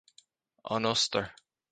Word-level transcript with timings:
An 0.63 0.83
Ostair 0.89 1.29